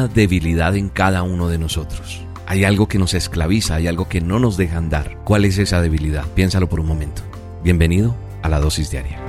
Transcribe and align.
una 0.00 0.08
debilidad 0.08 0.76
en 0.76 0.88
cada 0.88 1.22
uno 1.22 1.48
de 1.48 1.58
nosotros. 1.58 2.22
Hay 2.46 2.64
algo 2.64 2.88
que 2.88 2.98
nos 2.98 3.12
esclaviza, 3.12 3.74
hay 3.74 3.86
algo 3.86 4.08
que 4.08 4.22
no 4.22 4.38
nos 4.38 4.56
deja 4.56 4.78
andar. 4.78 5.18
¿Cuál 5.24 5.44
es 5.44 5.58
esa 5.58 5.82
debilidad? 5.82 6.24
Piénsalo 6.34 6.70
por 6.70 6.80
un 6.80 6.86
momento. 6.86 7.20
Bienvenido 7.62 8.16
a 8.42 8.48
la 8.48 8.60
dosis 8.60 8.90
diaria. 8.90 9.20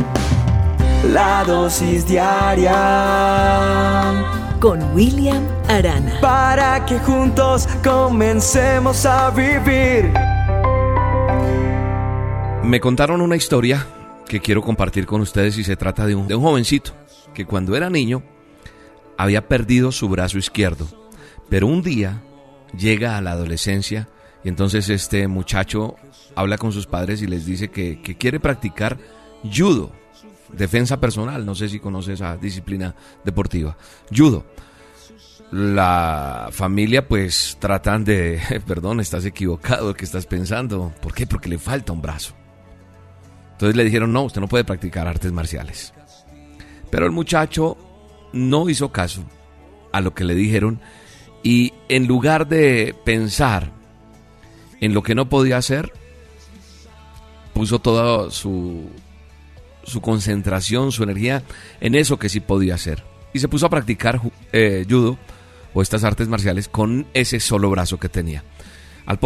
La 1.12 1.44
dosis 1.44 2.08
diaria 2.08 2.72
con 4.62 4.82
William 4.96 5.46
Arana. 5.68 6.22
Para 6.22 6.86
que 6.86 7.00
juntos 7.00 7.68
comencemos 7.84 9.06
a 9.06 9.30
vivir. 9.32 10.10
Me 12.64 12.80
contaron 12.80 13.20
una 13.20 13.36
historia 13.36 13.86
que 14.26 14.40
quiero 14.40 14.62
compartir 14.62 15.06
con 15.06 15.20
ustedes 15.20 15.58
y 15.58 15.66
se 15.66 15.76
trata 15.76 16.06
de 16.06 16.16
un, 16.16 16.30
de 16.30 16.36
un 16.36 16.44
jovencito 16.44 16.94
que 17.34 17.46
cuando 17.46 17.76
era 17.76 17.90
niño 17.90 18.24
había 19.22 19.48
perdido 19.48 19.92
su 19.92 20.10
brazo 20.10 20.40
izquierdo, 20.40 20.88
pero 21.48 21.68
un 21.68 21.84
día 21.84 22.24
llega 22.76 23.18
a 23.18 23.22
la 23.22 23.34
adolescencia 23.34 24.10
y 24.44 24.50
entonces 24.50 24.90
este 24.90 25.28
muchacho 25.28 25.96
habla 26.34 26.58
con 26.58 26.72
sus 26.72 26.88
padres 26.88 27.22
y 27.22 27.28
les 27.28 27.46
dice 27.46 27.70
que, 27.70 28.02
que 28.02 28.18
quiere 28.18 28.40
practicar 28.40 28.98
judo, 29.44 29.92
defensa 30.52 31.00
personal, 31.00 31.46
no 31.46 31.54
sé 31.54 31.70
si 31.70 31.80
conoce 31.80 32.14
esa 32.14 32.36
disciplina 32.36 32.96
deportiva, 33.24 33.78
judo. 34.12 34.44
La 35.52 36.48
familia 36.52 37.08
pues 37.08 37.58
tratan 37.60 38.04
de, 38.04 38.42
perdón, 38.66 39.02
estás 39.02 39.26
equivocado, 39.26 39.94
¿qué 39.94 40.06
estás 40.06 40.26
pensando? 40.26 40.92
¿Por 41.00 41.14
qué? 41.14 41.28
Porque 41.28 41.48
le 41.50 41.60
falta 41.60 41.94
un 41.94 42.02
brazo. 42.02 42.34
Entonces 43.52 43.76
le 43.76 43.84
dijeron, 43.84 44.12
no, 44.12 44.24
usted 44.24 44.42
no 44.42 44.48
puede 44.48 44.64
practicar 44.64 45.08
artes 45.08 45.32
marciales. 45.32 45.94
Pero 46.90 47.06
el 47.06 47.12
muchacho 47.12 47.91
no 48.34 48.70
hizo 48.70 48.92
caso 48.92 49.24
a 49.92 50.02
lo 50.02 50.14
que 50.14 50.24
le 50.24 50.36
dijeron 50.36 50.80
y 51.44 51.74
en 51.90 52.08
lugar 52.08 52.48
de 52.48 52.96
pensar 53.04 53.72
en 54.80 54.94
lo 54.94 55.04
que 55.04 55.16
no 55.16 55.30
podía 55.30 55.58
hacer, 55.58 55.92
puso 57.54 57.80
toda 57.80 58.32
su, 58.32 58.90
su 59.84 60.02
concentración, 60.02 60.92
su 60.92 61.04
energía 61.04 61.44
en 61.80 61.96
eso 61.96 62.18
que 62.18 62.30
sí 62.30 62.40
podía 62.40 62.76
hacer. 62.76 63.04
Y 63.34 63.40
se 63.40 63.48
puso 63.48 63.66
a 63.66 63.70
practicar 63.70 64.22
eh, 64.52 64.86
judo 64.90 65.18
o 65.74 65.82
estas 65.82 66.04
artes 66.04 66.28
marciales 66.28 66.68
con 66.68 67.08
ese 67.14 67.40
solo 67.40 67.70
brazo 67.70 68.00
que 68.00 68.10
tenía. 68.10 68.44
Al, 69.06 69.20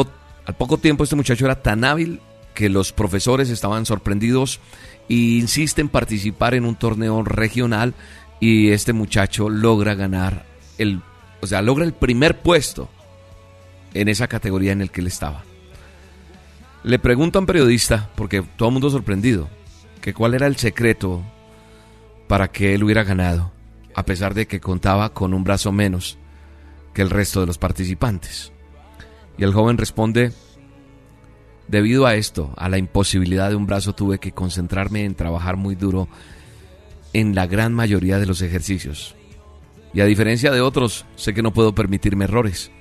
al 0.46 0.56
poco 0.56 0.78
tiempo 0.78 1.04
este 1.04 1.16
muchacho 1.16 1.46
era 1.46 1.62
tan 1.62 1.84
hábil 1.84 2.22
que 2.54 2.70
los 2.70 2.94
profesores 2.94 3.50
estaban 3.50 3.86
sorprendidos 3.86 4.60
e 5.10 5.14
insisten 5.14 5.86
en 5.86 5.90
participar 5.90 6.54
en 6.54 6.66
un 6.66 6.76
torneo 6.76 7.24
regional 7.24 7.94
y 8.40 8.70
este 8.70 8.94
muchacho 8.94 9.50
logra 9.50 9.96
ganar 9.96 10.46
el, 10.78 11.02
o 11.42 11.48
sea, 11.48 11.62
logra 11.62 11.86
el 11.86 11.94
primer 11.94 12.42
puesto 12.42 12.90
en 13.94 14.08
esa 14.08 14.28
categoría 14.28 14.72
en 14.72 14.82
el 14.82 14.92
que 14.92 15.02
él 15.02 15.08
estaba. 15.08 15.44
Le 16.84 17.00
pregunta 17.00 17.40
a 17.40 17.42
un 17.42 17.46
periodista, 17.46 18.10
porque 18.16 18.44
todo 18.56 18.70
el 18.70 18.74
mundo 18.74 18.90
sorprendido, 18.90 19.50
que 20.02 20.14
cuál 20.14 20.36
era 20.36 20.48
el 20.48 20.58
secreto 20.58 21.24
para 22.28 22.50
que 22.50 22.76
él 22.76 22.84
hubiera 22.84 23.04
ganado, 23.04 23.52
a 23.96 24.04
pesar 24.04 24.34
de 24.34 24.48
que 24.48 24.60
contaba 24.60 25.14
con 25.14 25.34
un 25.34 25.44
brazo 25.44 25.72
menos 25.72 26.18
que 26.94 27.02
el 27.02 27.10
resto 27.10 27.42
de 27.42 27.48
los 27.48 27.58
participantes. 27.58 28.52
Y 29.38 29.44
el 29.44 29.54
joven 29.54 29.78
responde, 29.78 30.32
Debido 31.68 32.06
a 32.06 32.16
esto, 32.16 32.54
a 32.58 32.70
la 32.70 32.78
imposibilidad 32.78 33.50
de 33.50 33.56
un 33.56 33.66
brazo, 33.66 33.94
tuve 33.94 34.20
que 34.20 34.32
concentrarme 34.32 35.04
en 35.04 35.16
trabajar 35.16 35.58
muy 35.58 35.76
duro 35.76 36.08
en 37.16 37.34
la 37.34 37.48
gran 37.48 37.74
mayoría 37.74 38.20
de 38.20 38.26
los 38.26 38.42
ejercicios. 38.42 39.16
Y 39.94 40.02
a 40.02 40.06
diferencia 40.06 40.52
de 40.52 40.60
otros, 40.60 41.06
sé 41.16 41.34
que 41.34 41.42
no 41.42 41.54
puedo 41.54 41.74
permitirme 41.74 42.26
errores. 42.26 42.72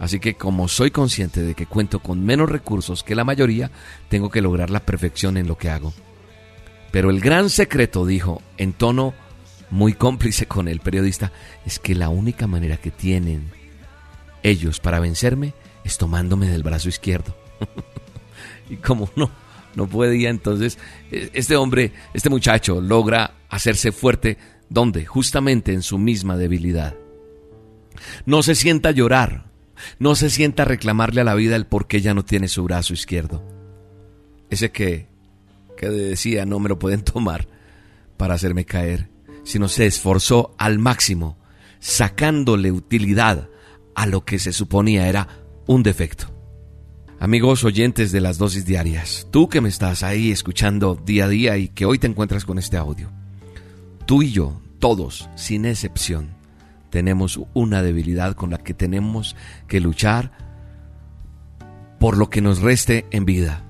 Así 0.00 0.18
que 0.18 0.34
como 0.34 0.66
soy 0.66 0.90
consciente 0.90 1.42
de 1.42 1.54
que 1.54 1.66
cuento 1.66 2.00
con 2.00 2.24
menos 2.24 2.50
recursos 2.50 3.04
que 3.04 3.14
la 3.14 3.22
mayoría, 3.22 3.70
tengo 4.08 4.30
que 4.30 4.42
lograr 4.42 4.70
la 4.70 4.80
perfección 4.80 5.36
en 5.36 5.46
lo 5.46 5.56
que 5.56 5.70
hago. 5.70 5.94
Pero 6.90 7.08
el 7.08 7.20
gran 7.20 7.50
secreto, 7.50 8.04
dijo, 8.04 8.42
en 8.56 8.72
tono 8.72 9.14
muy 9.70 9.92
cómplice 9.92 10.46
con 10.46 10.66
el 10.66 10.80
periodista, 10.80 11.30
es 11.64 11.78
que 11.78 11.94
la 11.94 12.08
única 12.08 12.48
manera 12.48 12.78
que 12.78 12.90
tienen 12.90 13.52
ellos 14.42 14.80
para 14.80 14.98
vencerme 14.98 15.54
es 15.84 15.98
tomándome 15.98 16.48
del 16.48 16.64
brazo 16.64 16.88
izquierdo. 16.88 17.36
y 18.68 18.74
como 18.74 19.08
no, 19.14 19.30
no 19.76 19.88
podía, 19.88 20.30
entonces 20.30 20.78
e, 21.10 21.30
este 21.34 21.56
hombre, 21.56 21.92
este 22.12 22.30
muchacho 22.30 22.80
logra 22.80 23.34
hacerse 23.48 23.92
fuerte, 23.92 24.38
¿dónde? 24.68 25.04
Justamente 25.04 25.72
en 25.72 25.82
su 25.82 25.98
misma 25.98 26.36
debilidad. 26.36 26.94
No 28.26 28.42
se 28.42 28.54
sienta 28.54 28.90
a 28.90 28.92
llorar, 28.92 29.50
no 29.98 30.14
se 30.14 30.30
sienta 30.30 30.62
a 30.62 30.66
reclamarle 30.66 31.20
a 31.20 31.24
la 31.24 31.34
vida 31.34 31.56
el 31.56 31.66
por 31.66 31.86
qué 31.86 32.00
ya 32.00 32.14
no 32.14 32.24
tiene 32.24 32.48
su 32.48 32.64
brazo 32.64 32.92
izquierdo. 32.92 33.42
Ese 34.50 34.70
que, 34.70 35.08
que 35.76 35.88
decía 35.88 36.46
no 36.46 36.58
me 36.58 36.68
lo 36.68 36.78
pueden 36.78 37.02
tomar 37.02 37.48
para 38.16 38.34
hacerme 38.34 38.64
caer, 38.64 39.10
sino 39.44 39.68
se 39.68 39.86
esforzó 39.86 40.54
al 40.58 40.78
máximo, 40.78 41.38
sacándole 41.80 42.72
utilidad 42.72 43.48
a 43.94 44.06
lo 44.06 44.24
que 44.24 44.38
se 44.38 44.52
suponía 44.52 45.08
era 45.08 45.28
un 45.66 45.82
defecto. 45.82 46.33
Amigos 47.20 47.64
oyentes 47.64 48.12
de 48.12 48.20
las 48.20 48.38
dosis 48.38 48.66
diarias, 48.66 49.28
tú 49.30 49.48
que 49.48 49.60
me 49.60 49.68
estás 49.68 50.02
ahí 50.02 50.30
escuchando 50.30 50.94
día 50.94 51.24
a 51.24 51.28
día 51.28 51.56
y 51.56 51.68
que 51.68 51.86
hoy 51.86 51.98
te 51.98 52.06
encuentras 52.06 52.44
con 52.44 52.58
este 52.58 52.76
audio, 52.76 53.10
tú 54.04 54.22
y 54.22 54.32
yo, 54.32 54.60
todos, 54.78 55.30
sin 55.36 55.64
excepción, 55.64 56.30
tenemos 56.90 57.40
una 57.54 57.82
debilidad 57.82 58.34
con 58.34 58.50
la 58.50 58.58
que 58.58 58.74
tenemos 58.74 59.36
que 59.68 59.80
luchar 59.80 60.32
por 61.98 62.18
lo 62.18 62.28
que 62.30 62.42
nos 62.42 62.60
reste 62.60 63.06
en 63.10 63.24
vida. 63.24 63.64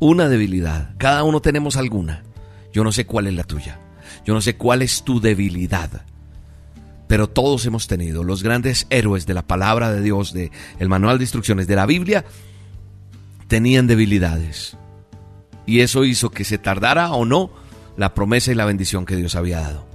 Una 0.00 0.28
debilidad, 0.28 0.94
cada 0.98 1.22
uno 1.22 1.40
tenemos 1.40 1.76
alguna. 1.76 2.24
Yo 2.72 2.82
no 2.82 2.90
sé 2.90 3.06
cuál 3.06 3.26
es 3.26 3.34
la 3.34 3.44
tuya, 3.44 3.78
yo 4.24 4.34
no 4.34 4.40
sé 4.40 4.56
cuál 4.56 4.82
es 4.82 5.04
tu 5.04 5.20
debilidad 5.20 6.04
pero 7.12 7.28
todos 7.28 7.66
hemos 7.66 7.88
tenido 7.88 8.24
los 8.24 8.42
grandes 8.42 8.86
héroes 8.88 9.26
de 9.26 9.34
la 9.34 9.46
palabra 9.46 9.92
de 9.92 10.00
Dios, 10.00 10.32
de 10.32 10.50
el 10.78 10.88
manual 10.88 11.18
de 11.18 11.24
instrucciones 11.24 11.66
de 11.66 11.76
la 11.76 11.84
Biblia, 11.84 12.24
tenían 13.52 13.86
debilidades. 13.86 14.78
Y 15.66 15.80
eso 15.80 16.06
hizo 16.06 16.30
que 16.30 16.42
se 16.42 16.56
tardara 16.56 17.12
o 17.12 17.26
no 17.26 17.50
la 17.98 18.14
promesa 18.14 18.50
y 18.50 18.54
la 18.54 18.64
bendición 18.64 19.04
que 19.04 19.14
Dios 19.14 19.34
había 19.34 19.60
dado. 19.60 19.86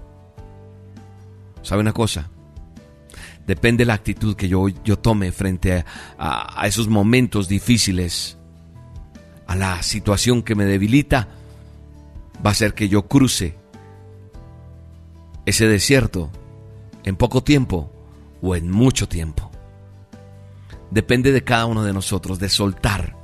¿Sabe 1.63 1.81
una 1.81 1.91
cosa? 1.91 2.29
Depende 3.47 3.81
de 3.81 3.87
la 3.87 3.95
actitud 3.95 4.35
que 4.35 4.47
yo, 4.47 4.67
yo 4.67 4.99
tome 4.99 5.31
frente 5.31 5.83
a, 6.19 6.61
a 6.61 6.67
esos 6.67 6.87
momentos 6.87 7.47
difíciles, 7.47 8.37
a 9.47 9.55
la 9.55 9.81
situación 9.81 10.43
que 10.43 10.53
me 10.53 10.65
debilita, 10.65 11.27
va 12.45 12.51
a 12.51 12.53
ser 12.53 12.75
que 12.75 12.89
yo 12.89 13.07
cruce 13.07 13.57
ese 15.47 15.67
desierto 15.67 16.29
en 17.05 17.15
poco 17.15 17.41
tiempo 17.41 17.91
o 18.39 18.55
en 18.55 18.69
mucho 18.69 19.09
tiempo. 19.09 19.49
Depende 20.91 21.31
de 21.31 21.43
cada 21.43 21.65
uno 21.65 21.83
de 21.83 21.93
nosotros 21.93 22.37
de 22.37 22.49
soltar 22.49 23.16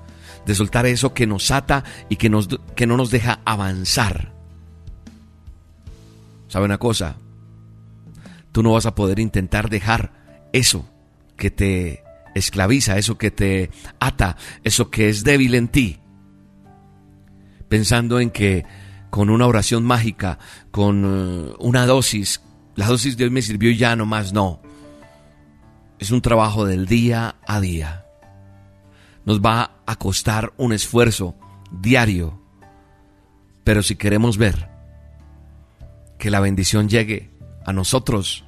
de 0.46 0.56
soltar 0.56 0.86
eso 0.86 1.14
que 1.14 1.28
nos 1.28 1.52
ata 1.52 1.84
y 2.10 2.18
que, 2.18 2.30
nos, 2.30 2.48
que 2.76 2.88
no 2.88 2.98
nos 2.98 3.12
deja 3.12 3.40
avanzar. 3.46 4.34
¿Sabe 6.48 6.66
una 6.66 6.78
cosa? 6.78 7.18
Tú 8.52 8.62
no 8.62 8.74
vas 8.74 8.86
a 8.86 8.96
poder 8.96 9.20
intentar 9.20 9.70
dejar 9.70 10.12
eso 10.52 10.88
que 11.38 11.50
te 11.50 12.04
esclaviza, 12.36 12.98
eso 12.98 13.18
que 13.18 13.32
te 13.32 13.72
ata, 14.00 14.38
eso 14.64 14.90
que 14.90 15.10
es 15.10 15.24
débil 15.24 15.56
en 15.56 15.68
ti, 15.68 16.00
pensando 17.70 18.20
en 18.20 18.30
que 18.30 18.66
con 19.10 19.30
una 19.30 19.48
oración 19.48 19.84
mágica, 19.84 20.40
con 20.72 21.04
eh, 21.06 21.56
una 21.60 21.86
dosis, 21.86 22.42
la 22.76 22.88
dosis 22.88 23.18
de 23.18 23.26
hoy 23.26 23.30
me 23.30 23.42
sirvió 23.42 23.72
ya 23.72 23.96
no 23.96 24.06
más, 24.06 24.34
no. 24.34 24.62
Es 26.00 26.12
un 26.12 26.22
trabajo 26.22 26.66
del 26.66 26.86
día 26.86 27.36
a 27.48 27.62
día 27.62 28.03
nos 29.26 29.42
va 29.42 29.78
a 29.86 29.96
costar 29.96 30.54
un 30.58 30.74
esfuerzo 30.74 31.36
diario. 31.72 32.40
Pero 33.64 33.84
si 33.84 33.96
queremos 33.96 34.38
ver 34.38 34.70
que 36.18 36.30
la 36.30 36.40
bendición 36.40 36.90
llegue 36.90 37.30
a 37.66 37.74
nosotros, 37.74 38.46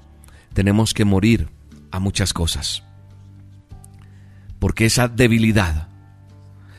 tenemos 0.53 0.93
que 0.93 1.05
morir 1.05 1.49
a 1.91 1.99
muchas 1.99 2.33
cosas. 2.33 2.83
Porque 4.59 4.85
esa 4.85 5.07
debilidad 5.07 5.89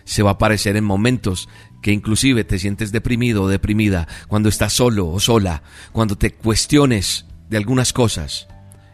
se 0.04 0.22
va 0.22 0.30
a 0.30 0.34
aparecer 0.34 0.76
en 0.76 0.84
momentos 0.84 1.48
que 1.82 1.92
inclusive 1.92 2.44
te 2.44 2.58
sientes 2.58 2.92
deprimido 2.92 3.42
o 3.44 3.48
deprimida, 3.48 4.08
cuando 4.28 4.48
estás 4.48 4.72
solo 4.72 5.08
o 5.08 5.20
sola, 5.20 5.62
cuando 5.92 6.16
te 6.16 6.32
cuestiones 6.32 7.26
de 7.48 7.56
algunas 7.56 7.92
cosas. 7.92 8.48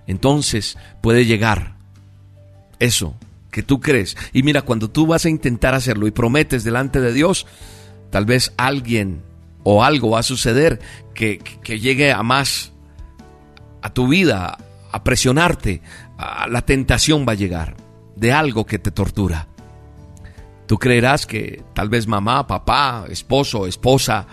Entonces 0.06 0.76
puede 1.00 1.24
llegar 1.24 1.76
eso 2.78 3.16
que 3.52 3.62
tú 3.62 3.78
crees. 3.78 4.16
Y 4.32 4.42
mira, 4.42 4.62
cuando 4.62 4.90
tú 4.90 5.06
vas 5.06 5.24
a 5.24 5.28
intentar 5.28 5.74
hacerlo 5.74 6.08
y 6.08 6.10
prometes 6.10 6.64
delante 6.64 7.00
de 7.00 7.12
Dios, 7.12 7.46
tal 8.10 8.24
vez 8.24 8.52
alguien 8.56 9.22
o 9.62 9.84
algo 9.84 10.10
va 10.10 10.20
a 10.20 10.24
suceder 10.24 10.80
que, 11.14 11.38
llegue 11.64 12.10
a 12.10 12.24
más 12.24 12.72
a 13.82 13.92
tu 13.92 14.08
vida, 14.08 14.58
a 14.90 15.04
presionarte, 15.04 15.82
la 16.48 16.62
tentación 16.62 17.24
va 17.28 17.32
a 17.32 17.36
llegar 17.36 17.76
de 18.16 18.32
algo 18.32 18.64
que 18.66 18.78
te 18.78 18.90
tortura. 18.90 19.46
Tú 20.66 20.78
creerás 20.78 21.26
que 21.26 21.62
tal 21.74 21.90
vez 21.90 22.06
mamá, 22.06 22.46
papá, 22.46 23.04
esposo, 23.10 23.66
esposa, 23.66 24.26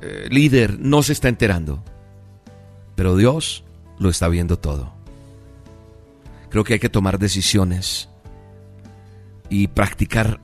eh, 0.00 0.28
líder 0.30 0.78
no 0.78 1.02
se 1.02 1.12
está 1.12 1.28
enterando. 1.28 1.82
Pero 2.94 3.16
Dios 3.16 3.64
lo 3.98 4.08
está 4.10 4.28
viendo 4.28 4.58
todo. 4.58 4.94
Creo 6.50 6.62
que 6.64 6.74
hay 6.74 6.78
que 6.78 6.90
tomar 6.90 7.18
decisiones 7.18 8.11
y 9.52 9.68
practicar 9.68 10.40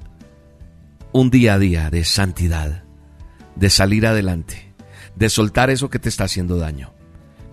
un 1.12 1.30
día 1.30 1.54
a 1.54 1.58
día 1.58 1.88
de 1.88 2.04
santidad, 2.04 2.84
de 3.56 3.70
salir 3.70 4.06
adelante, 4.06 4.74
de 5.16 5.30
soltar 5.30 5.70
eso 5.70 5.88
que 5.88 5.98
te 5.98 6.10
está 6.10 6.24
haciendo 6.24 6.58
daño. 6.58 6.92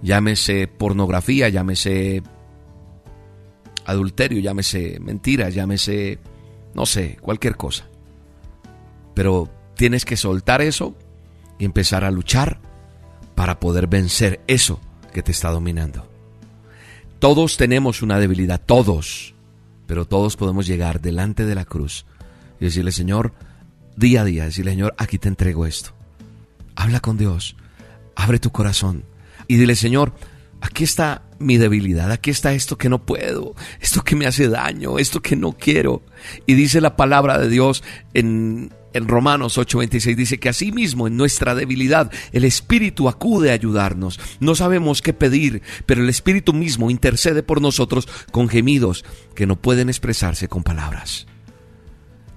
Llámese 0.01 0.67
pornografía, 0.67 1.47
llámese 1.47 2.23
adulterio, 3.85 4.41
llámese 4.41 4.99
mentira, 4.99 5.49
llámese, 5.49 6.19
no 6.73 6.85
sé, 6.85 7.17
cualquier 7.21 7.55
cosa. 7.55 7.87
Pero 9.13 9.49
tienes 9.75 10.03
que 10.03 10.17
soltar 10.17 10.61
eso 10.61 10.93
y 11.57 11.63
empezar 11.63 12.03
a 12.03 12.11
luchar 12.11 12.59
para 13.33 13.61
poder 13.61 13.87
vencer 13.87 14.41
eso 14.47 14.81
que 15.13 15.23
te 15.23 15.31
está 15.31 15.51
dominando. 15.51 16.05
Todos 17.19 17.55
tenemos 17.55 18.01
una 18.01 18.19
debilidad, 18.19 18.59
todos, 18.59 19.34
pero 19.87 20.05
todos 20.05 20.35
podemos 20.35 20.67
llegar 20.67 21.01
delante 21.01 21.45
de 21.45 21.55
la 21.55 21.65
cruz 21.65 22.05
y 22.59 22.65
decirle, 22.65 22.91
Señor, 22.91 23.33
día 23.95 24.21
a 24.21 24.25
día, 24.25 24.45
decirle, 24.45 24.71
Señor, 24.71 24.95
aquí 24.97 25.17
te 25.17 25.27
entrego 25.27 25.65
esto. 25.65 25.91
Habla 26.75 26.99
con 26.99 27.17
Dios, 27.17 27.55
abre 28.15 28.39
tu 28.39 28.51
corazón 28.51 29.03
y 29.47 29.57
dile, 29.57 29.75
Señor, 29.75 30.13
aquí 30.61 30.83
está 30.83 31.23
mi 31.39 31.57
debilidad, 31.57 32.11
aquí 32.11 32.31
está 32.31 32.53
esto 32.53 32.77
que 32.77 32.89
no 32.89 33.05
puedo, 33.05 33.55
esto 33.79 34.03
que 34.03 34.15
me 34.15 34.25
hace 34.25 34.47
daño, 34.47 34.99
esto 34.99 35.21
que 35.21 35.35
no 35.35 35.53
quiero. 35.53 36.01
Y 36.45 36.55
dice 36.55 36.81
la 36.81 36.95
palabra 36.95 37.37
de 37.37 37.49
Dios 37.49 37.83
en, 38.13 38.71
en 38.97 39.07
Romanos 39.07 39.57
8:26, 39.57 40.15
dice 40.15 40.39
que 40.39 40.49
asimismo 40.49 41.07
en 41.07 41.17
nuestra 41.17 41.55
debilidad 41.55 42.11
el 42.31 42.43
Espíritu 42.43 43.09
acude 43.09 43.51
a 43.51 43.53
ayudarnos. 43.53 44.19
No 44.39 44.55
sabemos 44.55 45.01
qué 45.01 45.13
pedir, 45.13 45.61
pero 45.85 46.01
el 46.01 46.09
Espíritu 46.09 46.53
mismo 46.53 46.89
intercede 46.89 47.43
por 47.43 47.61
nosotros 47.61 48.07
con 48.31 48.49
gemidos 48.49 49.05
que 49.35 49.45
no 49.45 49.55
pueden 49.55 49.89
expresarse 49.89 50.47
con 50.47 50.63
palabras. 50.63 51.27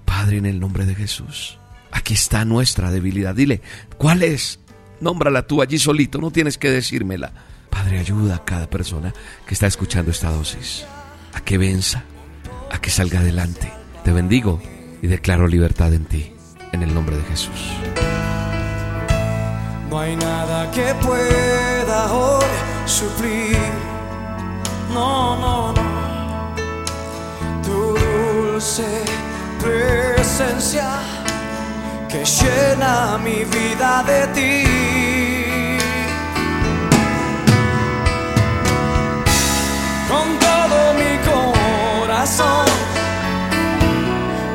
Padre, 0.05 0.39
en 0.39 0.47
el 0.47 0.61
nombre 0.61 0.87
de 0.87 0.95
Jesús, 0.95 1.59
aquí 1.93 2.15
está 2.15 2.45
nuestra 2.45 2.91
debilidad. 2.91 3.35
Dile, 3.35 3.61
¿cuál 3.99 4.23
es? 4.23 4.61
Nómbrala 5.01 5.47
tú 5.47 5.63
allí 5.63 5.79
solito, 5.79 6.19
no 6.19 6.31
tienes 6.31 6.59
que 6.59 6.71
decírmela 6.71 7.33
Padre, 7.71 7.99
ayuda 7.99 8.37
a 8.37 8.45
cada 8.45 8.69
persona 8.69 9.15
que 9.47 9.55
está 9.55 9.67
escuchando 9.67 10.11
esta 10.11 10.31
dosis 10.31 10.85
a 11.33 11.41
que 11.41 11.59
venza, 11.59 12.05
a 12.73 12.81
que 12.81 12.91
salga 12.91 13.21
adelante. 13.21 13.73
Te 14.05 14.13
bendigo 14.13 14.61
y 15.03 15.07
declaro 15.07 15.47
libertad 15.47 15.93
en 15.95 16.05
ti, 16.05 16.33
en 16.73 16.83
el 16.83 16.95
nombre 16.95 17.17
de 17.17 17.23
Jesús. 17.25 17.73
No 19.91 19.99
hay 19.99 20.17
nada 20.17 20.71
que 20.71 20.95
pueda 21.07 22.13
hoy 22.13 22.45
suplir. 22.87 23.57
No, 24.93 25.37
no, 25.37 25.73
no. 25.73 26.55
Tu 27.63 27.97
dulce 27.99 29.05
presencia 29.61 30.89
que 32.09 32.25
llena 32.25 33.19
mi 33.19 33.45
vida 33.45 34.05
de 34.07 34.27
ti. 34.29 35.09
con 40.09 40.39
todo 40.39 40.95
mi 40.95 41.13
corazón. 41.31 42.67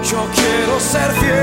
Yo 0.09 0.27
quiero 0.35 0.79
ser 0.79 1.11
fiel, 1.21 1.42